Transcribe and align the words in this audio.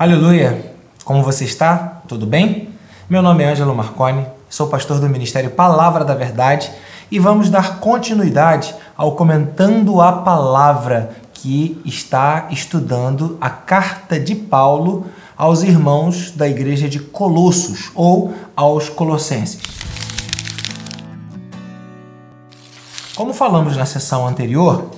Aleluia! 0.00 0.74
Como 1.04 1.22
você 1.22 1.44
está? 1.44 2.00
Tudo 2.08 2.24
bem? 2.24 2.70
Meu 3.06 3.20
nome 3.20 3.44
é 3.44 3.50
Ângelo 3.50 3.74
Marconi, 3.74 4.26
sou 4.48 4.66
pastor 4.66 4.98
do 4.98 5.10
Ministério 5.10 5.50
Palavra 5.50 6.06
da 6.06 6.14
Verdade 6.14 6.72
e 7.10 7.18
vamos 7.18 7.50
dar 7.50 7.80
continuidade 7.80 8.74
ao 8.96 9.14
Comentando 9.14 10.00
a 10.00 10.10
Palavra 10.10 11.10
que 11.34 11.82
está 11.84 12.48
estudando 12.50 13.36
a 13.42 13.50
carta 13.50 14.18
de 14.18 14.34
Paulo 14.34 15.04
aos 15.36 15.62
irmãos 15.62 16.30
da 16.30 16.48
igreja 16.48 16.88
de 16.88 16.98
Colossos 16.98 17.90
ou 17.94 18.32
aos 18.56 18.88
Colossenses. 18.88 19.60
Como 23.14 23.34
falamos 23.34 23.76
na 23.76 23.84
sessão 23.84 24.26
anterior, 24.26 24.92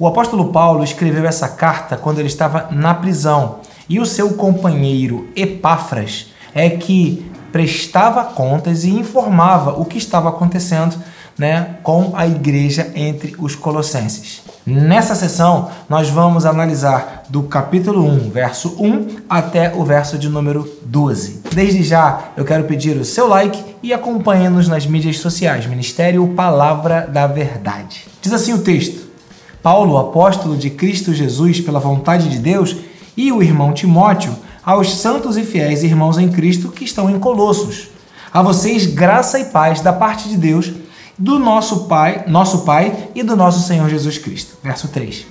o 0.00 0.04
apóstolo 0.08 0.50
Paulo 0.50 0.82
escreveu 0.82 1.26
essa 1.26 1.48
carta 1.48 1.96
quando 1.96 2.18
ele 2.18 2.26
estava 2.26 2.66
na 2.72 2.92
prisão 2.92 3.60
e 3.88 3.98
o 3.98 4.06
seu 4.06 4.34
companheiro 4.34 5.28
Epáfras 5.34 6.32
é 6.54 6.70
que 6.70 7.24
prestava 7.52 8.24
contas 8.24 8.84
e 8.84 8.90
informava 8.90 9.78
o 9.80 9.84
que 9.84 9.98
estava 9.98 10.28
acontecendo 10.28 10.96
né, 11.38 11.76
com 11.82 12.12
a 12.14 12.26
igreja 12.26 12.90
entre 12.94 13.34
os 13.38 13.54
colossenses. 13.54 14.42
Nessa 14.66 15.14
sessão, 15.14 15.70
nós 15.88 16.10
vamos 16.10 16.44
analisar 16.44 17.22
do 17.28 17.44
capítulo 17.44 18.04
1, 18.04 18.30
verso 18.30 18.76
1 18.78 19.16
até 19.30 19.72
o 19.74 19.84
verso 19.84 20.18
de 20.18 20.28
número 20.28 20.68
12. 20.84 21.42
Desde 21.54 21.82
já, 21.82 22.32
eu 22.36 22.44
quero 22.44 22.64
pedir 22.64 22.96
o 22.96 23.04
seu 23.04 23.28
like 23.28 23.64
e 23.82 23.94
acompanhe-nos 23.94 24.68
nas 24.68 24.84
mídias 24.84 25.18
sociais, 25.20 25.66
Ministério 25.66 26.26
Palavra 26.34 27.08
da 27.10 27.26
Verdade. 27.26 28.04
Diz 28.20 28.32
assim 28.32 28.52
o 28.52 28.58
texto: 28.58 29.08
Paulo, 29.62 29.96
apóstolo 29.96 30.56
de 30.56 30.68
Cristo 30.68 31.14
Jesus 31.14 31.60
pela 31.60 31.80
vontade 31.80 32.28
de 32.28 32.38
Deus, 32.38 32.76
e 33.18 33.32
o 33.32 33.42
irmão 33.42 33.72
Timóteo 33.72 34.32
aos 34.64 34.94
santos 34.94 35.36
e 35.36 35.42
fiéis 35.42 35.82
irmãos 35.82 36.18
em 36.18 36.28
Cristo 36.28 36.68
que 36.68 36.84
estão 36.84 37.10
em 37.10 37.18
Colossos. 37.18 37.88
A 38.32 38.40
vocês 38.40 38.86
graça 38.86 39.40
e 39.40 39.46
paz 39.46 39.80
da 39.80 39.92
parte 39.92 40.28
de 40.28 40.36
Deus, 40.36 40.70
do 41.18 41.36
nosso 41.36 41.86
Pai, 41.86 42.24
nosso 42.28 42.60
Pai 42.60 43.08
e 43.16 43.24
do 43.24 43.34
nosso 43.34 43.66
Senhor 43.66 43.88
Jesus 43.88 44.18
Cristo. 44.18 44.56
Verso 44.62 44.86
3. 44.86 45.26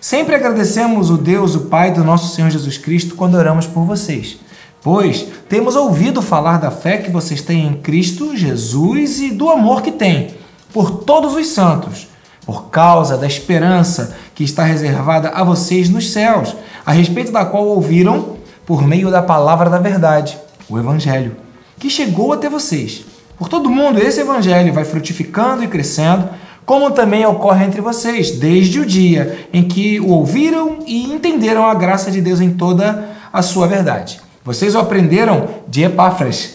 Sempre 0.00 0.34
agradecemos 0.34 1.10
o 1.10 1.18
Deus, 1.18 1.54
o 1.54 1.66
Pai 1.66 1.92
do 1.92 2.02
nosso 2.02 2.34
Senhor 2.34 2.48
Jesus 2.48 2.78
Cristo, 2.78 3.14
quando 3.14 3.34
oramos 3.34 3.66
por 3.66 3.84
vocês, 3.84 4.38
pois 4.80 5.26
temos 5.46 5.76
ouvido 5.76 6.22
falar 6.22 6.58
da 6.58 6.70
fé 6.70 6.96
que 6.96 7.10
vocês 7.10 7.42
têm 7.42 7.66
em 7.66 7.74
Cristo 7.74 8.34
Jesus 8.34 9.20
e 9.20 9.30
do 9.30 9.50
amor 9.50 9.82
que 9.82 9.92
têm 9.92 10.34
por 10.72 11.04
todos 11.04 11.34
os 11.34 11.48
santos, 11.48 12.08
por 12.46 12.70
causa 12.70 13.18
da 13.18 13.26
esperança 13.26 14.16
que 14.34 14.44
está 14.44 14.64
reservada 14.64 15.30
a 15.30 15.44
vocês 15.44 15.90
nos 15.90 16.12
céus 16.12 16.54
a 16.86 16.92
respeito 16.92 17.32
da 17.32 17.44
qual 17.44 17.66
ouviram 17.66 18.36
por 18.64 18.86
meio 18.86 19.10
da 19.10 19.20
palavra 19.20 19.68
da 19.68 19.78
verdade, 19.78 20.38
o 20.68 20.78
Evangelho, 20.78 21.36
que 21.80 21.90
chegou 21.90 22.32
até 22.32 22.48
vocês. 22.48 23.04
Por 23.36 23.48
todo 23.48 23.68
mundo, 23.68 23.98
esse 23.98 24.20
Evangelho 24.20 24.72
vai 24.72 24.84
frutificando 24.84 25.64
e 25.64 25.68
crescendo, 25.68 26.28
como 26.64 26.92
também 26.92 27.26
ocorre 27.26 27.64
entre 27.64 27.80
vocês, 27.80 28.38
desde 28.38 28.78
o 28.78 28.86
dia 28.86 29.48
em 29.52 29.64
que 29.64 29.98
o 29.98 30.10
ouviram 30.10 30.78
e 30.86 31.04
entenderam 31.12 31.66
a 31.66 31.74
graça 31.74 32.10
de 32.10 32.20
Deus 32.20 32.40
em 32.40 32.50
toda 32.50 33.08
a 33.32 33.42
sua 33.42 33.66
verdade. 33.66 34.20
Vocês 34.44 34.76
o 34.76 34.78
aprenderam 34.78 35.48
de 35.66 35.82
Epáfras, 35.82 36.54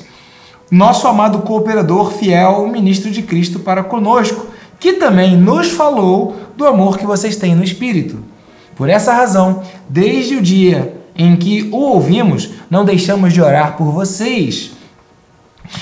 nosso 0.71 1.07
amado 1.07 1.39
cooperador 1.39 2.11
fiel, 2.13 2.67
ministro 2.67 3.11
de 3.11 3.21
Cristo 3.21 3.59
para 3.59 3.83
conosco, 3.83 4.47
que 4.79 4.93
também 4.93 5.35
nos 5.35 5.71
falou 5.71 6.37
do 6.55 6.65
amor 6.65 6.97
que 6.97 7.05
vocês 7.05 7.35
têm 7.35 7.53
no 7.53 7.63
Espírito. 7.63 8.30
Por 8.81 8.89
essa 8.89 9.13
razão, 9.13 9.61
desde 9.87 10.37
o 10.37 10.41
dia 10.41 11.03
em 11.15 11.35
que 11.35 11.69
o 11.71 11.77
ouvimos, 11.77 12.49
não 12.67 12.83
deixamos 12.83 13.31
de 13.31 13.39
orar 13.39 13.77
por 13.77 13.91
vocês 13.91 14.71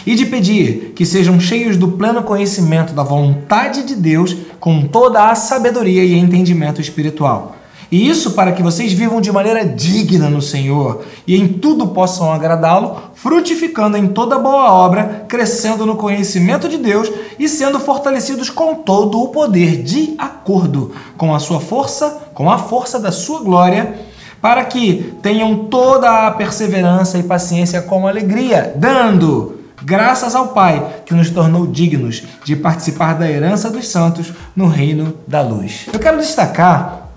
e 0.05 0.16
de 0.16 0.25
pedir 0.25 0.92
que 0.94 1.05
sejam 1.05 1.39
cheios 1.39 1.77
do 1.77 1.94
pleno 1.94 2.23
conhecimento 2.23 2.92
da 2.92 3.02
vontade 3.02 3.83
de 3.83 3.95
Deus 3.95 4.36
com 4.59 4.86
toda 4.86 5.30
a 5.30 5.36
sabedoria 5.36 6.04
e 6.04 6.14
entendimento 6.14 6.82
espiritual 6.82 7.55
e 7.92 8.08
isso 8.08 8.32
para 8.32 8.52
que 8.52 8.61
vocês 8.61 8.94
vivam 8.94 9.20
de 9.20 9.32
maneira 9.32 9.66
digna 9.66 10.30
no 10.30 10.42
Senhor 10.42 11.04
e 11.26 11.36
em 11.36 11.48
tudo 11.48 11.88
possam 11.88 12.32
agradá-lo, 12.32 12.98
frutificando 13.16 13.98
em 13.98 14.08
toda 14.08 14.38
boa 14.38 14.72
obra, 14.72 15.26
crescendo 15.27 15.86
no 15.86 15.95
conhecimento 15.95 16.70
de 16.70 16.77
Deus 16.77 17.11
e 17.39 17.50
sendo 17.50 17.80
fortalecidos 17.80 18.50
com 18.50 18.76
todo 18.76 19.22
o 19.22 19.30
poder 19.30 19.82
de 19.82 20.14
acordo 20.17 20.92
com 21.17 21.33
a 21.33 21.39
sua 21.39 21.60
força, 21.60 22.30
com 22.33 22.52
a 22.52 22.60
força 22.60 23.00
da 23.00 23.11
sua 23.11 23.42
glória, 23.42 24.00
para 24.39 24.64
que 24.66 25.16
tenham 25.21 25.66
toda 25.66 26.27
a 26.27 26.32
perseverança 26.32 27.17
e 27.17 27.23
paciência 27.23 27.82
com 27.82 28.08
alegria, 28.08 28.71
dando 28.76 29.60
graças 29.83 30.36
ao 30.36 30.50
Pai 30.50 31.02
que 31.06 31.14
nos 31.14 31.30
tornou 31.30 31.66
dignos 31.66 32.23
de 32.45 32.56
participar 32.56 33.14
da 33.14 33.30
herança 33.30 33.70
dos 33.70 33.88
santos 33.88 34.32
no 34.56 34.67
reino 34.67 35.16
da 35.27 35.42
luz. 35.42 35.88
Eu 35.92 36.00
quero 36.00 36.20
destacar 36.20 37.08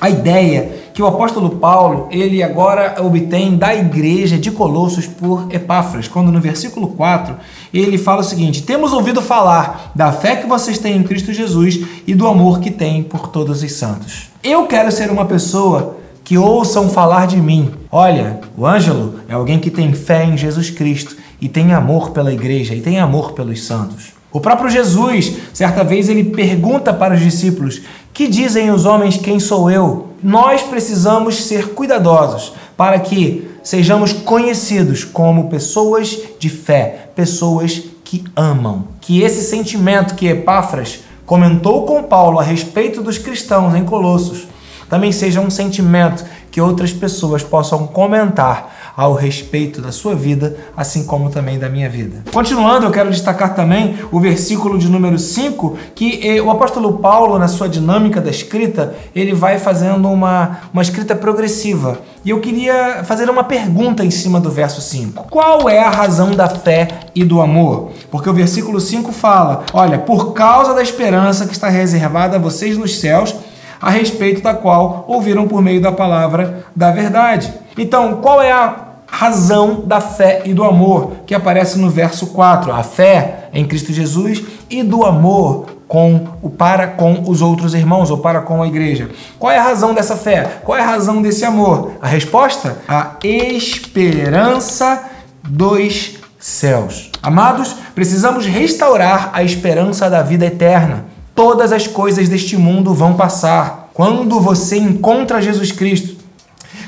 a 0.00 0.10
ideia 0.10 0.86
que 0.92 1.02
o 1.02 1.06
apóstolo 1.06 1.50
Paulo 1.56 2.08
ele 2.10 2.42
agora 2.42 2.96
obtém 3.02 3.56
da 3.56 3.74
igreja 3.74 4.38
de 4.38 4.50
Colossos 4.50 5.06
por 5.06 5.46
Epáfras, 5.50 6.08
quando 6.08 6.32
no 6.32 6.40
versículo 6.40 6.88
4 6.88 7.36
ele 7.72 7.98
fala 7.98 8.20
o 8.20 8.24
seguinte: 8.24 8.62
Temos 8.62 8.92
ouvido 8.92 9.20
falar 9.20 9.92
da 9.94 10.12
fé 10.12 10.36
que 10.36 10.46
vocês 10.46 10.78
têm 10.78 10.96
em 10.96 11.02
Cristo 11.02 11.32
Jesus 11.32 11.80
e 12.06 12.14
do 12.14 12.26
amor 12.26 12.60
que 12.60 12.70
têm 12.70 13.02
por 13.02 13.28
todos 13.28 13.62
os 13.62 13.72
santos. 13.72 14.30
Eu 14.42 14.66
quero 14.66 14.90
ser 14.90 15.10
uma 15.10 15.24
pessoa 15.24 15.96
que 16.24 16.36
ouçam 16.36 16.88
falar 16.88 17.26
de 17.26 17.36
mim. 17.36 17.70
Olha, 17.90 18.40
o 18.56 18.66
Ângelo 18.66 19.20
é 19.28 19.34
alguém 19.34 19.60
que 19.60 19.70
tem 19.70 19.92
fé 19.92 20.24
em 20.24 20.36
Jesus 20.36 20.70
Cristo 20.70 21.16
e 21.40 21.48
tem 21.48 21.72
amor 21.72 22.10
pela 22.10 22.32
igreja 22.32 22.74
e 22.74 22.80
tem 22.80 22.98
amor 22.98 23.32
pelos 23.32 23.64
santos. 23.64 24.15
O 24.36 24.40
próprio 24.40 24.68
Jesus, 24.68 25.32
certa 25.54 25.82
vez, 25.82 26.10
ele 26.10 26.22
pergunta 26.22 26.92
para 26.92 27.14
os 27.14 27.20
discípulos: 27.20 27.80
Que 28.12 28.28
dizem 28.28 28.70
os 28.70 28.84
homens 28.84 29.16
quem 29.16 29.40
sou 29.40 29.70
eu? 29.70 30.08
Nós 30.22 30.60
precisamos 30.60 31.42
ser 31.44 31.68
cuidadosos 31.68 32.52
para 32.76 33.00
que 33.00 33.50
sejamos 33.62 34.12
conhecidos 34.12 35.04
como 35.04 35.48
pessoas 35.48 36.18
de 36.38 36.50
fé, 36.50 37.08
pessoas 37.16 37.84
que 38.04 38.24
amam. 38.36 38.88
Que 39.00 39.22
esse 39.22 39.42
sentimento 39.42 40.14
que 40.14 40.28
Epáfras 40.28 40.98
comentou 41.24 41.86
com 41.86 42.02
Paulo 42.02 42.38
a 42.38 42.42
respeito 42.42 43.02
dos 43.02 43.16
cristãos 43.16 43.74
em 43.74 43.86
Colossos 43.86 44.46
também 44.86 45.12
seja 45.12 45.40
um 45.40 45.48
sentimento 45.48 46.26
que 46.50 46.60
outras 46.60 46.92
pessoas 46.92 47.42
possam 47.42 47.86
comentar 47.86 48.75
ao 48.96 49.12
respeito 49.12 49.82
da 49.82 49.92
sua 49.92 50.14
vida, 50.14 50.56
assim 50.74 51.04
como 51.04 51.28
também 51.28 51.58
da 51.58 51.68
minha 51.68 51.88
vida. 51.88 52.24
Continuando, 52.32 52.86
eu 52.86 52.90
quero 52.90 53.10
destacar 53.10 53.54
também 53.54 53.98
o 54.10 54.18
versículo 54.18 54.78
de 54.78 54.88
número 54.88 55.18
5, 55.18 55.76
que 55.94 56.26
eh, 56.26 56.40
o 56.40 56.50
apóstolo 56.50 56.94
Paulo, 56.98 57.38
na 57.38 57.46
sua 57.46 57.68
dinâmica 57.68 58.22
da 58.22 58.30
escrita, 58.30 58.94
ele 59.14 59.34
vai 59.34 59.58
fazendo 59.58 60.08
uma, 60.08 60.60
uma 60.72 60.80
escrita 60.80 61.14
progressiva. 61.14 62.00
E 62.24 62.30
eu 62.30 62.40
queria 62.40 63.04
fazer 63.04 63.28
uma 63.28 63.44
pergunta 63.44 64.02
em 64.02 64.10
cima 64.10 64.40
do 64.40 64.50
verso 64.50 64.80
5. 64.80 65.26
Qual 65.28 65.68
é 65.68 65.78
a 65.78 65.90
razão 65.90 66.30
da 66.30 66.48
fé 66.48 66.88
e 67.14 67.22
do 67.22 67.42
amor? 67.42 67.90
Porque 68.10 68.30
o 68.30 68.34
versículo 68.34 68.80
5 68.80 69.12
fala: 69.12 69.64
Olha, 69.74 69.98
por 69.98 70.32
causa 70.32 70.74
da 70.74 70.82
esperança 70.82 71.46
que 71.46 71.52
está 71.52 71.68
reservada 71.68 72.36
a 72.36 72.40
vocês 72.40 72.78
nos 72.78 72.98
céus, 72.98 73.34
a 73.80 73.90
respeito 73.90 74.42
da 74.42 74.54
qual 74.54 75.04
ouviram 75.06 75.46
por 75.46 75.60
meio 75.62 75.80
da 75.80 75.92
palavra 75.92 76.64
da 76.74 76.90
verdade. 76.90 77.52
Então, 77.76 78.16
qual 78.22 78.40
é 78.42 78.50
a 78.50 78.85
razão 79.16 79.82
da 79.86 79.98
fé 79.98 80.42
e 80.44 80.52
do 80.52 80.62
amor, 80.62 81.12
que 81.26 81.34
aparece 81.34 81.78
no 81.78 81.88
verso 81.88 82.26
4. 82.28 82.70
A 82.70 82.82
fé 82.82 83.48
em 83.54 83.64
Cristo 83.64 83.90
Jesus 83.90 84.42
e 84.68 84.82
do 84.82 85.06
amor 85.06 85.64
com 85.88 86.26
o 86.42 86.50
para 86.50 86.88
com 86.88 87.22
os 87.26 87.40
outros 87.40 87.72
irmãos 87.72 88.10
ou 88.10 88.18
para 88.18 88.42
com 88.42 88.62
a 88.62 88.66
igreja. 88.66 89.08
Qual 89.38 89.50
é 89.50 89.56
a 89.56 89.62
razão 89.62 89.94
dessa 89.94 90.16
fé? 90.16 90.60
Qual 90.62 90.76
é 90.76 90.82
a 90.82 90.86
razão 90.86 91.22
desse 91.22 91.46
amor? 91.46 91.92
A 92.02 92.06
resposta? 92.06 92.76
A 92.86 93.16
esperança 93.24 95.02
dos 95.42 96.18
céus. 96.38 97.10
Amados, 97.22 97.74
precisamos 97.94 98.44
restaurar 98.44 99.30
a 99.32 99.42
esperança 99.42 100.10
da 100.10 100.22
vida 100.22 100.44
eterna. 100.44 101.06
Todas 101.34 101.72
as 101.72 101.86
coisas 101.86 102.28
deste 102.28 102.56
mundo 102.58 102.92
vão 102.92 103.14
passar. 103.14 103.88
Quando 103.94 104.40
você 104.40 104.76
encontra 104.76 105.40
Jesus 105.40 105.72
Cristo, 105.72 106.16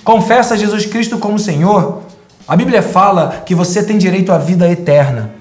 confessa 0.05 0.59
Jesus 0.59 0.85
Cristo 0.85 1.17
como 1.17 1.39
Senhor, 1.39 2.03
a 2.49 2.57
Bíblia 2.57 2.83
fala 2.83 3.43
que 3.45 3.55
você 3.55 3.83
tem 3.83 3.99
direito 3.99 4.33
à 4.33 4.39
vida 4.39 4.67
eterna. 4.71 5.33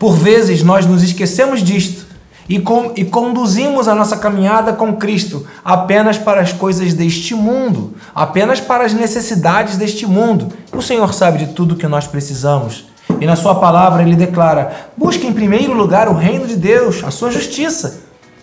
Por 0.00 0.16
vezes 0.16 0.64
nós 0.64 0.84
nos 0.84 1.00
esquecemos 1.00 1.62
disto 1.62 2.06
e, 2.48 2.58
com, 2.58 2.90
e 2.96 3.04
conduzimos 3.04 3.86
a 3.86 3.94
nossa 3.94 4.16
caminhada 4.16 4.72
com 4.72 4.96
Cristo 4.96 5.46
apenas 5.64 6.18
para 6.18 6.40
as 6.40 6.52
coisas 6.52 6.92
deste 6.92 7.36
mundo, 7.36 7.94
apenas 8.12 8.60
para 8.60 8.84
as 8.84 8.92
necessidades 8.92 9.76
deste 9.76 10.06
mundo. 10.06 10.48
O 10.72 10.82
Senhor 10.82 11.14
sabe 11.14 11.38
de 11.38 11.52
tudo 11.52 11.76
que 11.76 11.86
nós 11.86 12.08
precisamos. 12.08 12.86
E 13.20 13.26
na 13.26 13.36
Sua 13.36 13.54
palavra 13.54 14.02
Ele 14.02 14.16
declara: 14.16 14.90
busque 14.96 15.24
em 15.24 15.32
primeiro 15.32 15.72
lugar 15.72 16.08
o 16.08 16.14
reino 16.14 16.48
de 16.48 16.56
Deus, 16.56 17.04
a 17.04 17.12
Sua 17.12 17.30
justiça 17.30 18.00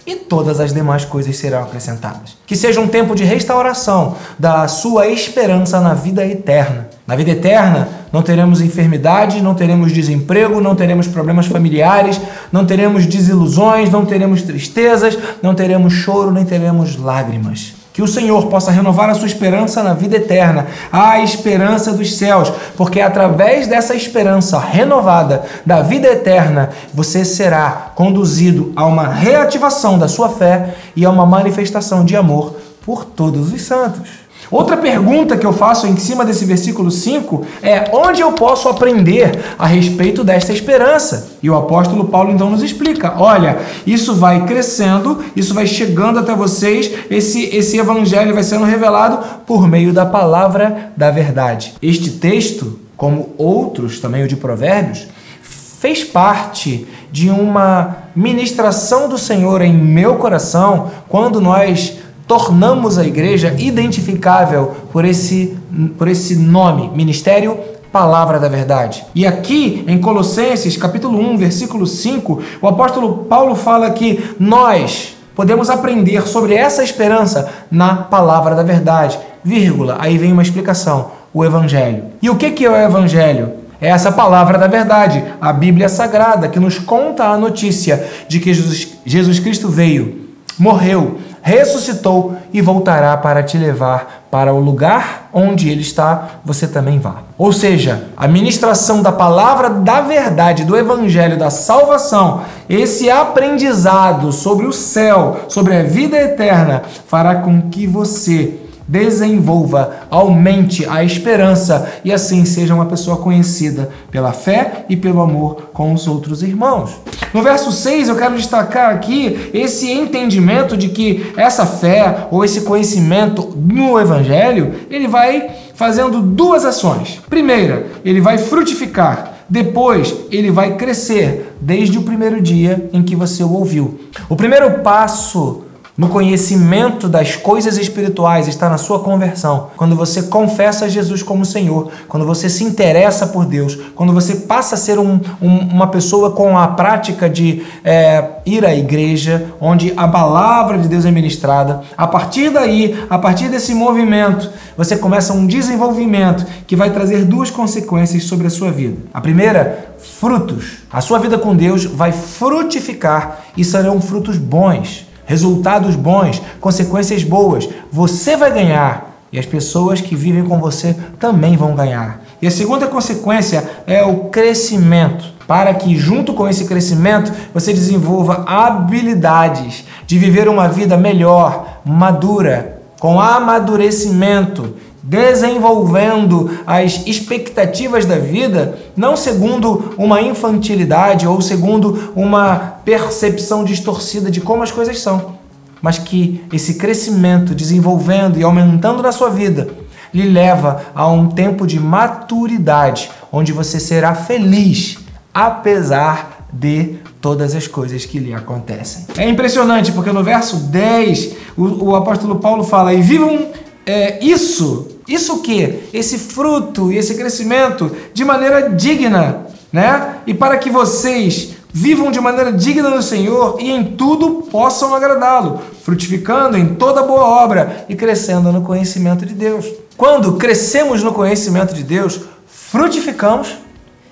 e 0.08 0.16
todas 0.16 0.62
as 0.62 0.74
demais 0.74 1.04
coisas 1.04 1.36
serão 1.36 1.64
acrescentadas. 1.64 2.38
Que 2.48 2.56
seja 2.56 2.80
um 2.80 2.88
tempo 2.88 3.16
de 3.16 3.25
restauração 3.25 4.16
da 4.40 4.68
sua 4.68 5.08
esperança 5.08 5.80
na 5.81 5.94
vida 5.94 6.25
eterna 6.25 6.93
Na 7.06 7.18
vida 7.18 7.32
eterna, 7.32 7.90
não 8.14 8.22
teremos 8.22 8.62
enfermidade, 8.62 9.42
não 9.42 9.54
teremos 9.54 9.92
desemprego, 9.92 10.62
não 10.62 10.74
teremos 10.74 11.06
problemas 11.06 11.48
familiares, 11.48 12.20
não 12.50 12.66
teremos 12.66 13.06
desilusões, 13.06 13.90
não 13.90 14.06
teremos 14.06 14.42
tristezas, 14.42 15.18
não 15.42 15.54
teremos 15.54 15.92
choro, 15.92 16.32
nem 16.32 16.46
teremos 16.46 16.96
lágrimas. 16.96 17.74
Que 17.92 18.02
o 18.02 18.08
Senhor 18.08 18.48
possa 18.48 18.72
renovar 18.72 19.10
a 19.10 19.14
sua 19.14 19.28
esperança 19.28 19.84
na 19.84 19.94
vida 19.94 20.16
eterna, 20.16 20.66
a 20.92 21.20
esperança 21.20 21.92
dos 21.92 22.16
céus, 22.16 22.52
porque 22.78 23.02
através 23.02 23.68
dessa 23.68 23.94
esperança 23.94 24.58
renovada 24.58 25.44
da 25.66 25.82
vida 25.82 26.08
eterna, 26.08 26.70
você 26.94 27.26
será 27.26 27.92
conduzido 27.94 28.72
a 28.78 28.86
uma 28.86 29.10
reativação 29.10 30.00
da 30.00 30.08
sua 30.08 30.30
fé 30.30 30.74
e 30.96 31.06
a 31.06 31.10
uma 31.10 31.26
manifestação 31.26 32.06
de 32.06 32.16
amor 32.16 32.56
por 32.86 33.06
todos 33.06 33.52
os 33.52 33.62
santos. 33.62 34.23
Outra 34.54 34.78
pergunta 34.78 35.36
que 35.36 35.48
eu 35.48 35.52
faço 35.52 35.88
em 35.88 35.98
cima 35.98 36.24
desse 36.24 36.46
versículo 36.46 36.92
5 36.92 37.44
é: 37.60 37.90
onde 37.92 38.22
eu 38.22 38.34
posso 38.34 38.70
aprender 38.70 39.44
a 39.58 39.66
respeito 39.66 40.24
desta 40.24 40.54
esperança? 40.54 41.32
E 41.42 41.50
o 41.50 41.58
apóstolo 41.58 42.06
Paulo 42.06 42.32
então 42.32 42.52
nos 42.52 42.62
explica: 42.62 43.16
olha, 43.18 43.58
isso 43.84 44.14
vai 44.14 44.46
crescendo, 44.46 45.24
isso 45.36 45.56
vai 45.56 45.66
chegando 45.66 46.20
até 46.20 46.36
vocês, 46.36 46.92
esse, 47.10 47.46
esse 47.46 47.80
evangelho 47.80 48.36
vai 48.36 48.44
sendo 48.44 48.64
revelado 48.64 49.26
por 49.48 49.68
meio 49.68 49.92
da 49.92 50.06
palavra 50.06 50.92
da 50.96 51.10
verdade. 51.10 51.74
Este 51.82 52.12
texto, 52.12 52.80
como 52.96 53.30
outros, 53.40 54.00
também 54.00 54.24
o 54.24 54.28
de 54.28 54.36
Provérbios, 54.36 55.08
fez 55.42 56.04
parte 56.04 56.88
de 57.12 57.32
uma 57.32 57.98
ministração 58.16 59.10
do 59.10 59.18
Senhor 59.18 59.64
em 59.64 59.74
meu 59.74 60.16
coração 60.16 60.92
quando 61.10 61.42
nós 61.42 62.03
tornamos 62.28 62.98
a 62.98 63.06
igreja 63.06 63.54
identificável 63.58 64.75
por 64.92 65.06
esse, 65.06 65.58
por 65.98 66.08
esse 66.08 66.36
nome, 66.36 66.90
Ministério 66.96 67.58
Palavra 67.92 68.40
da 68.40 68.50
Verdade. 68.50 69.06
E 69.14 69.25
aqui 69.25 69.84
em 69.88 70.00
Colossenses, 70.00 70.75
capítulo 70.75 71.20
1, 71.20 71.38
versículo 71.38 71.86
5, 71.86 72.42
o 72.60 72.68
apóstolo 72.68 73.25
Paulo 73.25 73.54
fala 73.54 73.92
que 73.92 74.36
nós 74.40 75.16
podemos 75.36 75.70
aprender 75.70 76.28
sobre 76.28 76.56
essa 76.56 76.84
esperança 76.84 77.52
na 77.70 77.96
Palavra 77.96 78.56
da 78.56 78.64
Verdade. 78.64 79.20
Vírgula, 79.44 79.98
aí 80.00 80.18
vem 80.18 80.31
uma 80.31 80.42
explicação, 80.42 81.12
o 81.31 81.46
Evangelho. 81.46 82.06
E 82.22 82.30
o 82.30 82.36
que 82.36 82.66
é 82.66 82.70
o 82.70 82.75
Evangelho? 82.75 83.64
É 83.80 83.90
essa 83.90 84.14
palavra 84.14 84.58
da 84.58 84.66
verdade, 84.66 85.22
a 85.42 85.52
Bíblia 85.52 85.90
Sagrada, 85.90 86.48
que 86.48 86.58
nos 86.58 86.80
conta 86.80 87.25
a 87.25 87.38
notícia 87.38 88.08
de 88.30 88.40
que 88.40 88.54
Jesus, 88.54 88.98
Jesus 89.06 89.40
Cristo 89.40 89.68
veio, 89.68 90.30
morreu, 90.58 91.20
ressuscitou 91.44 92.38
e 92.54 92.62
voltará 92.62 93.16
para 93.18 93.44
te 93.44 93.57
levar 93.57 94.24
para 94.31 94.54
o 94.54 94.60
lugar 94.60 95.30
onde 95.34 95.69
ele 95.69 95.81
está, 95.81 96.40
você 96.44 96.66
também 96.66 97.00
vá. 97.00 97.18
Ou 97.38 97.51
seja, 97.51 98.06
a 98.16 98.28
ministração 98.28 99.04
da 99.04 99.12
palavra 99.12 99.69
da 99.69 100.00
verdade, 100.00 100.63
do 100.63 100.78
evangelho 100.78 101.38
da 101.38 101.50
salvação, 101.50 102.42
esse 102.69 103.12
aprendizado 103.12 104.31
sobre 104.31 104.66
o 104.66 104.72
céu, 104.72 105.42
sobre 105.50 105.75
a 105.75 105.84
vida 105.84 106.18
eterna, 106.18 106.81
fará 107.07 107.36
com 107.36 107.63
que 107.69 107.86
você 107.86 108.62
desenvolva, 108.88 110.08
aumente 110.10 110.86
a 110.86 111.04
esperança 111.04 111.92
e 112.04 112.12
assim 112.12 112.46
seja 112.46 112.76
uma 112.76 112.86
pessoa 112.86 113.18
conhecida 113.18 113.90
pela 114.12 114.34
fé 114.34 114.86
e 114.90 114.96
pelo 114.96 115.22
amor 115.22 115.70
com 115.74 115.94
os 115.94 116.08
outros 116.08 116.44
irmãos. 116.44 116.92
No 117.34 117.42
verso 117.42 117.72
6, 117.72 118.10
eu 118.10 118.16
quero 118.16 118.36
destacar 118.36 118.94
aqui 118.94 119.50
esse 119.54 119.92
entendimento 119.92 120.78
de 120.78 120.90
que 120.90 121.34
essa 121.36 121.66
fé 121.66 122.28
ou 122.30 122.46
esse 122.46 122.62
conhecimento 122.62 123.54
no 123.56 124.00
evangelho, 124.00 124.74
ele 124.90 125.08
vai 125.08 125.50
fazendo 125.74 126.22
duas 126.22 126.64
ações. 126.64 127.20
Primeira, 127.30 127.88
ele 128.06 128.22
vai 128.22 128.38
frutificar 128.38 129.34
depois, 129.50 130.16
ele 130.32 130.50
vai 130.50 130.76
crescer 130.78 131.54
desde 131.60 131.98
o 131.98 132.04
primeiro 132.04 132.42
dia 132.42 132.90
em 132.94 133.04
que 133.04 133.16
você 133.16 133.44
o 133.44 133.52
ouviu. 133.52 134.00
O 134.30 134.36
primeiro 134.36 134.80
passo 134.80 135.62
no 135.95 136.10
conhecimento 136.10 137.07
das 137.07 137.36
coisas 137.36 137.78
espirituais 137.78 138.48
está 138.48 138.68
na 138.68 138.78
sua 138.78 139.00
conversão. 139.00 139.68
Quando 139.78 139.95
você 139.95 140.24
confessa 140.24 140.90
Jesus 140.90 141.22
como 141.22 141.45
Senhor, 141.45 141.92
quando 142.07 142.25
você 142.25 142.50
se 142.50 142.63
interessa 142.63 143.28
por 143.28 143.45
Deus, 143.45 143.78
quando 143.95 144.12
você 144.12 144.36
passa 144.36 144.74
a 144.74 144.78
ser 144.78 144.98
um, 144.98 145.19
um, 145.40 145.57
uma 145.60 145.88
pessoa 145.88 146.31
com 146.31 146.57
a 146.57 146.68
prática 146.69 147.30
de 147.30 147.63
é, 147.84 148.28
ir 148.44 148.66
à 148.66 148.75
igreja, 148.75 149.54
onde 149.62 149.94
a 149.95 150.07
palavra 150.07 150.80
de 150.80 150.88
Deus 150.88 151.06
é 151.06 151.12
ministrada, 151.12 151.81
a 151.96 152.07
partir 152.07 152.50
daí, 152.50 153.06
a 153.07 153.19
partir 153.19 153.50
desse 153.50 153.75
movimento, 153.75 154.50
você 154.75 154.98
começa 154.98 155.34
um 155.34 155.46
desenvolvimento 155.46 156.46
que 156.66 156.75
vai 156.75 156.89
trazer 156.89 157.24
duas 157.24 157.51
consequências 157.51 158.24
sobre 158.24 158.48
a 158.48 158.50
sua 158.50 158.72
vida. 158.72 158.98
A 159.13 159.22
primeira, 159.22 159.94
frutos. 160.19 160.80
A 160.92 161.01
sua 161.01 161.19
vida 161.19 161.38
com 161.38 161.56
Deus 161.56 161.86
vai 161.86 162.12
frutificar 162.12 163.44
e 163.56 163.63
serão 163.63 164.01
frutos 164.01 164.38
bons 164.38 165.12
resultados 165.34 165.96
bons, 165.96 166.40
consequências 166.62 167.24
boas. 167.24 167.68
Você 167.92 168.38
vai 168.38 168.54
ganhar 168.54 169.18
e 169.32 169.40
as 169.40 169.48
pessoas 169.48 170.00
que 170.00 170.16
vivem 170.16 170.46
com 170.46 170.60
você 170.60 170.96
também 171.20 171.58
vão 171.58 171.74
ganhar. 171.74 172.22
E 172.40 172.46
a 172.46 172.52
segunda 172.52 172.86
consequência 172.86 173.68
é 173.88 174.04
o 174.04 174.26
crescimento, 174.26 175.26
para 175.48 175.74
que, 175.74 175.96
junto 175.98 176.34
com 176.34 176.48
esse 176.48 176.66
crescimento, 176.66 177.32
você 177.52 177.74
desenvolva 177.74 178.44
habilidades 178.46 179.86
de 180.06 180.20
viver 180.20 180.48
uma 180.48 180.68
vida 180.68 180.96
melhor, 180.96 181.82
madura, 181.84 182.80
com 183.00 183.20
amadurecimento 183.20 184.76
desenvolvendo 185.04 186.50
as 186.66 187.06
expectativas 187.06 188.06
da 188.06 188.18
vida, 188.18 188.80
não 188.96 189.18
segundo 189.18 189.94
uma 189.98 190.22
infantilidade 190.22 191.28
ou 191.28 191.42
segundo 191.42 192.14
uma 192.16 192.78
percepção 192.86 193.66
distorcida 193.66 194.32
de 194.32 194.40
como 194.40 194.64
as 194.64 194.72
coisas 194.72 195.00
são, 195.02 195.36
mas 195.82 195.98
que 195.98 196.42
esse 196.54 196.76
crescimento, 196.76 197.54
desenvolvendo 197.54 198.40
e 198.40 198.44
aumentando 198.44 199.04
na 199.04 199.12
sua 199.12 199.30
vida, 199.30 199.68
lhe 200.14 200.30
leva 200.30 200.86
a 200.96 201.08
um 201.10 201.28
tempo 201.28 201.68
de 201.68 201.80
maturidade, 201.80 203.12
onde 203.30 203.52
você 203.52 203.82
será 203.82 204.16
feliz, 204.16 205.00
apesar 205.34 206.48
de 206.54 206.98
todas 207.20 207.56
as 207.56 207.68
coisas 207.68 208.06
que 208.06 208.20
lhe 208.20 208.34
acontecem. 208.34 209.08
É 209.18 209.28
impressionante, 209.28 209.92
porque 209.92 210.12
no 210.12 210.24
verso 210.24 210.56
10, 210.68 211.36
o, 211.58 211.90
o 211.90 211.96
apóstolo 211.96 212.36
Paulo 212.36 212.64
fala: 212.64 212.94
E 212.94 213.02
vivam 213.02 213.48
é, 213.86 214.24
isso 214.24 214.93
isso 215.08 215.42
que? 215.42 215.90
Esse 215.94 216.18
fruto 216.18 216.92
e 216.92 216.98
esse 216.98 217.16
crescimento 217.16 217.92
de 218.14 218.24
maneira 218.24 218.70
digna, 218.70 219.48
né? 219.72 220.18
E 220.25 220.34
para 220.34 220.58
que 220.58 220.70
vocês 220.70 221.56
vivam 221.74 222.12
de 222.12 222.22
maneira 222.22 222.54
digna 222.54 222.92
do 222.92 223.01
Senhor 223.01 223.58
e 223.60 223.72
em 223.72 223.84
tudo 223.84 224.44
possam 224.51 224.94
agradá-lo, 224.94 225.60
frutificando 225.84 226.56
em 226.56 226.75
toda 226.75 227.01
boa 227.01 227.44
obra 227.44 227.86
e 227.89 227.96
crescendo 227.96 228.51
no 228.51 228.62
conhecimento 228.62 229.25
de 229.25 229.34
Deus. 229.34 229.66
Quando 229.98 230.34
crescemos 230.34 231.01
no 231.01 231.12
conhecimento 231.12 231.74
de 231.74 231.84
Deus, 231.84 232.22
frutificamos 232.46 233.58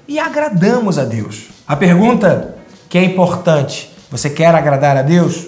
e 0.08 0.20
agradamos 0.20 0.98
a 0.98 1.06
Deus. 1.06 1.50
A 1.68 1.76
pergunta 1.76 2.56
que 2.90 2.98
é 2.98 3.04
importante: 3.04 3.96
você 4.10 4.30
quer 4.30 4.54
agradar 4.54 4.98
a 4.98 5.04
Deus? 5.04 5.48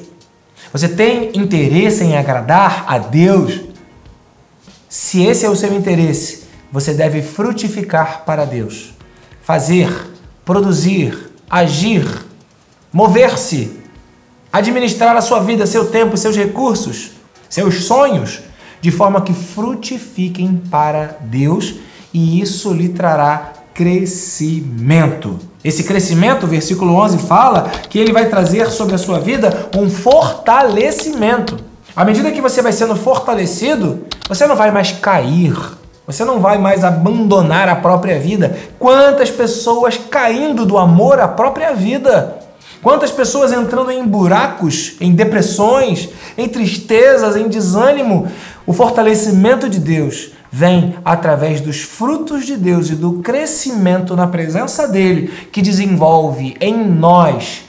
Você 0.71 0.87
tem 0.87 1.31
interesse 1.35 2.03
em 2.03 2.15
agradar 2.15 2.85
a 2.87 2.97
Deus? 2.97 3.72
Se 4.93 5.23
esse 5.23 5.43
é 5.43 5.49
o 5.49 5.55
seu 5.55 5.73
interesse, 5.73 6.43
você 6.71 6.93
deve 6.93 7.23
frutificar 7.23 8.21
para 8.27 8.45
Deus. 8.45 8.93
Fazer, 9.41 9.91
produzir, 10.45 11.31
agir, 11.49 12.05
mover-se, 12.93 13.79
administrar 14.51 15.17
a 15.17 15.21
sua 15.21 15.39
vida, 15.39 15.65
seu 15.65 15.89
tempo, 15.89 16.15
seus 16.15 16.37
recursos, 16.37 17.13
seus 17.49 17.85
sonhos, 17.85 18.41
de 18.81 18.91
forma 18.91 19.21
que 19.21 19.33
frutifiquem 19.33 20.61
para 20.69 21.17
Deus 21.21 21.73
e 22.13 22.39
isso 22.39 22.71
lhe 22.71 22.89
trará 22.89 23.51
crescimento. 23.73 25.39
Esse 25.63 25.85
crescimento, 25.85 26.43
o 26.43 26.49
versículo 26.49 26.93
11 26.97 27.17
fala 27.17 27.67
que 27.89 27.97
ele 27.97 28.13
vai 28.13 28.29
trazer 28.29 28.69
sobre 28.69 28.93
a 28.93 28.99
sua 28.99 29.19
vida 29.19 29.71
um 29.75 29.89
fortalecimento. 29.89 31.72
À 31.95 32.03
medida 32.03 32.31
que 32.31 32.41
você 32.41 32.59
vai 32.59 32.71
sendo 32.71 32.95
fortalecido, 32.95 34.05
você 34.27 34.47
não 34.47 34.55
vai 34.55 34.71
mais 34.71 34.91
cair, 34.91 35.55
você 36.07 36.25
não 36.25 36.39
vai 36.39 36.57
mais 36.57 36.83
abandonar 36.83 37.69
a 37.69 37.75
própria 37.75 38.19
vida. 38.19 38.57
Quantas 38.79 39.29
pessoas 39.29 39.95
caindo 39.95 40.65
do 40.65 40.79
amor 40.79 41.19
à 41.19 41.27
própria 41.27 41.71
vida? 41.73 42.39
Quantas 42.81 43.11
pessoas 43.11 43.51
entrando 43.51 43.91
em 43.91 44.03
buracos, 44.03 44.95
em 44.99 45.13
depressões, 45.13 46.09
em 46.35 46.49
tristezas, 46.49 47.35
em 47.35 47.47
desânimo? 47.47 48.27
O 48.65 48.73
fortalecimento 48.73 49.69
de 49.69 49.79
Deus 49.79 50.31
vem 50.51 50.95
através 51.05 51.61
dos 51.61 51.83
frutos 51.83 52.43
de 52.43 52.57
Deus 52.57 52.89
e 52.89 52.95
do 52.95 53.19
crescimento 53.21 54.15
na 54.15 54.25
presença 54.25 54.87
dele 54.87 55.31
que 55.51 55.61
desenvolve 55.61 56.57
em 56.59 56.75
nós 56.83 57.65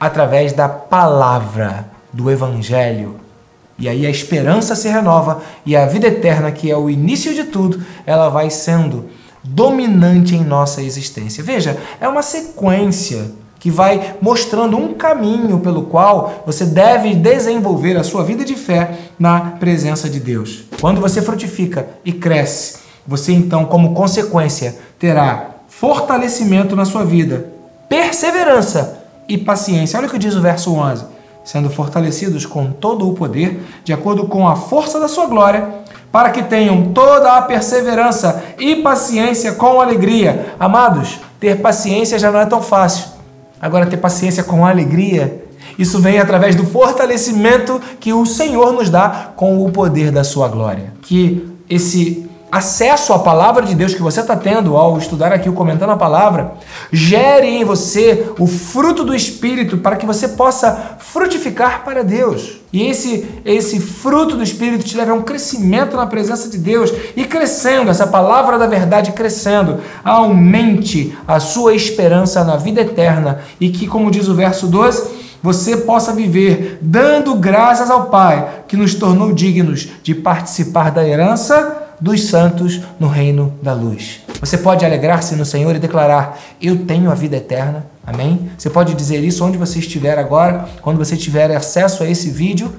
através 0.00 0.54
da 0.54 0.68
palavra 0.68 1.86
do 2.12 2.30
evangelho 2.30 3.21
E 3.82 3.88
aí 3.88 4.06
a 4.06 4.10
esperança 4.10 4.76
se 4.76 4.88
renova 4.88 5.42
e 5.66 5.74
a 5.74 5.86
vida 5.86 6.06
eterna, 6.06 6.52
que 6.52 6.70
é 6.70 6.76
o 6.76 6.88
início 6.88 7.34
de 7.34 7.42
tudo, 7.42 7.82
ela 8.06 8.28
vai 8.28 8.48
sendo 8.48 9.06
dominante 9.42 10.36
em 10.36 10.44
nossa 10.44 10.80
existência. 10.80 11.42
Veja, 11.42 11.76
é 12.00 12.06
uma 12.06 12.22
sequência 12.22 13.32
que 13.58 13.72
vai 13.72 14.14
mostrando 14.22 14.76
um 14.76 14.94
caminho 14.94 15.58
pelo 15.58 15.82
qual 15.86 16.44
você 16.46 16.64
deve 16.64 17.12
desenvolver 17.16 17.96
a 17.96 18.04
sua 18.04 18.22
vida 18.22 18.44
de 18.44 18.54
fé 18.54 18.98
na 19.18 19.40
presença 19.58 20.08
de 20.08 20.20
Deus. 20.20 20.62
Quando 20.80 21.00
você 21.00 21.20
frutifica 21.20 21.88
e 22.04 22.12
cresce, 22.12 22.76
você 23.04 23.32
então, 23.32 23.64
como 23.64 23.94
consequência, 23.94 24.78
terá 24.96 25.56
fortalecimento 25.66 26.76
na 26.76 26.84
sua 26.84 27.04
vida, 27.04 27.48
perseverança 27.88 29.02
e 29.28 29.36
paciência. 29.36 29.98
Olha 29.98 30.06
o 30.06 30.10
que 30.10 30.18
diz 30.18 30.36
o 30.36 30.40
verso 30.40 30.72
11: 30.72 31.04
sendo 31.44 31.70
fortalecidos 31.70 32.46
com 32.46 32.70
todo 32.70 33.08
o 33.08 33.14
poder, 33.14 33.62
de 33.84 33.92
acordo 33.92 34.26
com 34.26 34.46
a 34.48 34.56
força 34.56 35.00
da 35.00 35.08
sua 35.08 35.26
glória, 35.26 35.82
para 36.10 36.30
que 36.30 36.42
tenham 36.42 36.92
toda 36.92 37.32
a 37.32 37.42
perseverança 37.42 38.42
e 38.58 38.76
paciência 38.76 39.52
com 39.52 39.80
alegria. 39.80 40.54
Amados, 40.60 41.20
ter 41.40 41.60
paciência 41.60 42.18
já 42.18 42.30
não 42.30 42.40
é 42.40 42.46
tão 42.46 42.62
fácil. 42.62 43.06
Agora, 43.60 43.86
ter 43.86 43.96
paciência 43.96 44.42
com 44.42 44.66
alegria, 44.66 45.42
isso 45.78 46.00
vem 46.00 46.18
através 46.18 46.54
do 46.54 46.66
fortalecimento 46.66 47.80
que 47.98 48.12
o 48.12 48.26
Senhor 48.26 48.72
nos 48.72 48.90
dá 48.90 49.32
com 49.36 49.64
o 49.64 49.70
poder 49.70 50.10
da 50.10 50.22
sua 50.22 50.48
glória. 50.48 50.92
Que 51.02 51.48
esse 51.68 52.28
acesso 52.52 53.14
à 53.14 53.18
palavra 53.18 53.64
de 53.64 53.74
Deus 53.74 53.94
que 53.94 54.02
você 54.02 54.20
está 54.20 54.36
tendo 54.36 54.76
ao 54.76 54.98
estudar 54.98 55.32
aqui 55.32 55.50
comentando 55.50 55.88
a 55.88 55.96
palavra, 55.96 56.52
gere 56.92 57.46
em 57.46 57.64
você 57.64 58.30
o 58.38 58.46
fruto 58.46 59.04
do 59.04 59.14
Espírito 59.14 59.78
para 59.78 59.96
que 59.96 60.04
você 60.04 60.28
possa 60.28 60.98
frutificar 60.98 61.82
para 61.82 62.04
Deus. 62.04 62.60
E 62.70 62.82
esse, 62.82 63.26
esse 63.46 63.80
fruto 63.80 64.36
do 64.36 64.42
Espírito 64.42 64.84
te 64.84 64.98
leva 64.98 65.12
a 65.12 65.14
um 65.14 65.22
crescimento 65.22 65.96
na 65.96 66.06
presença 66.06 66.50
de 66.50 66.58
Deus 66.58 66.92
e 67.16 67.24
crescendo, 67.24 67.90
essa 67.90 68.06
palavra 68.06 68.58
da 68.58 68.66
verdade 68.66 69.12
crescendo, 69.12 69.80
aumente 70.04 71.16
a 71.26 71.40
sua 71.40 71.74
esperança 71.74 72.44
na 72.44 72.56
vida 72.56 72.82
eterna 72.82 73.40
e 73.58 73.70
que, 73.70 73.86
como 73.86 74.10
diz 74.10 74.28
o 74.28 74.34
verso 74.34 74.66
12, 74.66 75.22
você 75.42 75.78
possa 75.78 76.12
viver 76.12 76.78
dando 76.82 77.34
graças 77.34 77.90
ao 77.90 78.10
Pai 78.10 78.64
que 78.68 78.76
nos 78.76 78.94
tornou 78.94 79.32
dignos 79.32 79.88
de 80.02 80.14
participar 80.14 80.90
da 80.90 81.06
herança 81.06 81.91
dos 82.02 82.24
santos 82.24 82.80
no 82.98 83.06
reino 83.06 83.54
da 83.62 83.72
luz. 83.72 84.20
Você 84.40 84.58
pode 84.58 84.84
alegrar-se 84.84 85.36
no 85.36 85.46
Senhor 85.46 85.76
e 85.76 85.78
declarar: 85.78 86.36
Eu 86.60 86.84
tenho 86.84 87.10
a 87.12 87.14
vida 87.14 87.36
eterna. 87.36 87.86
Amém? 88.04 88.50
Você 88.58 88.68
pode 88.68 88.94
dizer 88.94 89.22
isso 89.22 89.44
onde 89.44 89.56
você 89.56 89.78
estiver 89.78 90.18
agora, 90.18 90.68
quando 90.82 90.98
você 90.98 91.16
tiver 91.16 91.54
acesso 91.54 92.02
a 92.02 92.08
esse 92.08 92.28
vídeo. 92.28 92.74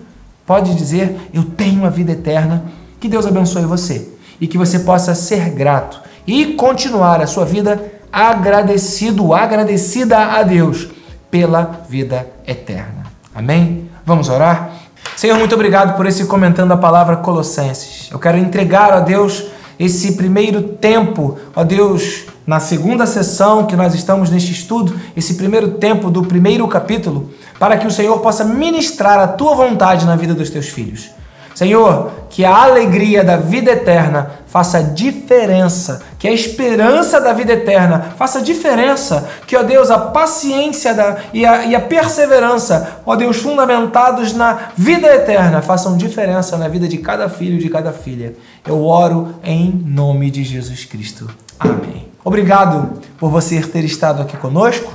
Pode 0.45 0.75
dizer: 0.75 1.29
Eu 1.33 1.45
tenho 1.45 1.85
a 1.85 1.89
vida 1.89 2.11
eterna. 2.11 2.65
Que 2.99 3.07
Deus 3.07 3.25
abençoe 3.25 3.63
você 3.63 4.09
e 4.41 4.47
que 4.47 4.57
você 4.57 4.79
possa 4.79 5.15
ser 5.15 5.51
grato 5.51 6.01
e 6.27 6.53
continuar 6.55 7.21
a 7.21 7.27
sua 7.27 7.45
vida 7.45 7.81
agradecido, 8.11 9.33
agradecida 9.33 10.17
a 10.17 10.43
Deus 10.43 10.89
pela 11.31 11.85
vida 11.89 12.27
eterna. 12.45 13.03
Amém? 13.33 13.89
Vamos 14.05 14.27
orar? 14.27 14.73
Senhor, 15.15 15.37
muito 15.37 15.55
obrigado 15.55 15.95
por 15.95 16.05
esse 16.05 16.25
comentando 16.25 16.71
a 16.71 16.77
palavra 16.77 17.15
Colossenses. 17.17 18.09
Eu 18.11 18.19
quero 18.19 18.37
entregar 18.37 18.91
a 18.91 18.99
Deus 18.99 19.45
esse 19.79 20.13
primeiro 20.13 20.61
tempo, 20.61 21.37
ó 21.55 21.63
Deus, 21.63 22.25
na 22.45 22.59
segunda 22.59 23.05
sessão 23.05 23.65
que 23.65 23.75
nós 23.75 23.93
estamos 23.93 24.29
neste 24.29 24.51
estudo, 24.51 24.99
esse 25.15 25.35
primeiro 25.35 25.71
tempo 25.71 26.09
do 26.09 26.23
primeiro 26.23 26.67
capítulo, 26.67 27.31
para 27.59 27.77
que 27.77 27.87
o 27.87 27.91
Senhor 27.91 28.19
possa 28.19 28.43
ministrar 28.43 29.19
a 29.19 29.27
tua 29.27 29.55
vontade 29.55 30.05
na 30.05 30.15
vida 30.15 30.33
dos 30.33 30.49
teus 30.49 30.67
filhos. 30.67 31.09
Senhor, 31.53 32.11
que 32.29 32.43
a 32.43 32.63
alegria 32.63 33.23
da 33.23 33.37
vida 33.37 33.71
eterna 33.71 34.31
faça 34.47 34.83
diferença, 34.83 36.01
que 36.17 36.27
a 36.27 36.31
esperança 36.31 37.21
da 37.21 37.31
vida 37.31 37.53
eterna 37.53 38.13
faça 38.17 38.41
diferença, 38.41 39.29
que, 39.45 39.55
ó 39.55 39.61
Deus, 39.61 39.91
a 39.91 39.99
paciência 39.99 40.93
da, 40.93 41.17
e, 41.33 41.45
a, 41.45 41.65
e 41.65 41.75
a 41.75 41.79
perseverança, 41.79 43.01
ó 43.05 43.15
Deus, 43.15 43.37
fundamentados 43.37 44.33
na 44.33 44.69
vida 44.75 45.07
eterna, 45.07 45.61
façam 45.61 45.95
diferença 45.95 46.57
na 46.57 46.67
vida 46.67 46.87
de 46.87 46.97
cada 46.97 47.29
filho 47.29 47.55
e 47.55 47.59
de 47.59 47.69
cada 47.69 47.91
filha. 47.91 48.35
Eu 48.65 48.83
oro 48.83 49.35
em 49.43 49.71
nome 49.85 50.31
de 50.31 50.43
Jesus 50.43 50.85
Cristo. 50.85 51.29
Amém. 51.59 52.07
Obrigado 52.25 52.99
por 53.19 53.29
você 53.29 53.61
ter 53.61 53.83
estado 53.83 54.21
aqui 54.21 54.37
conosco. 54.37 54.91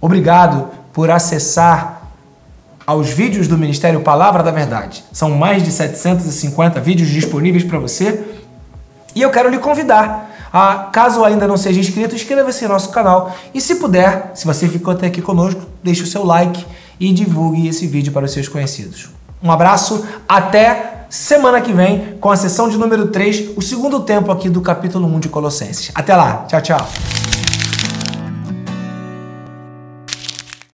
Obrigado 0.00 0.68
por 0.92 1.10
acessar 1.10 1.99
aos 2.90 3.10
vídeos 3.10 3.46
do 3.46 3.56
Ministério 3.56 4.00
Palavra 4.00 4.42
da 4.42 4.50
Verdade. 4.50 5.04
São 5.12 5.30
mais 5.30 5.62
de 5.62 5.70
750 5.70 6.80
vídeos 6.80 7.08
disponíveis 7.08 7.62
para 7.62 7.78
você. 7.78 8.20
E 9.14 9.22
eu 9.22 9.30
quero 9.30 9.48
lhe 9.48 9.58
convidar 9.58 10.28
a, 10.52 10.88
caso 10.92 11.24
ainda 11.24 11.46
não 11.46 11.56
seja 11.56 11.78
inscrito, 11.78 12.16
inscreva-se 12.16 12.64
no 12.64 12.70
nosso 12.70 12.88
canal. 12.90 13.32
E 13.54 13.60
se 13.60 13.76
puder, 13.76 14.32
se 14.34 14.44
você 14.44 14.68
ficou 14.68 14.92
até 14.92 15.06
aqui 15.06 15.22
conosco, 15.22 15.60
deixe 15.84 16.02
o 16.02 16.06
seu 16.06 16.24
like 16.24 16.66
e 16.98 17.12
divulgue 17.12 17.68
esse 17.68 17.86
vídeo 17.86 18.12
para 18.12 18.24
os 18.24 18.32
seus 18.32 18.48
conhecidos. 18.48 19.08
Um 19.40 19.52
abraço, 19.52 20.04
até 20.28 21.04
semana 21.08 21.60
que 21.60 21.72
vem 21.72 22.16
com 22.20 22.28
a 22.28 22.36
sessão 22.36 22.68
de 22.68 22.76
número 22.76 23.06
3, 23.06 23.56
o 23.56 23.62
segundo 23.62 24.00
tempo 24.00 24.32
aqui 24.32 24.48
do 24.48 24.60
capítulo 24.60 25.06
1 25.06 25.20
de 25.20 25.28
Colossenses. 25.28 25.92
Até 25.94 26.16
lá, 26.16 26.44
tchau, 26.48 26.60
tchau. 26.60 26.88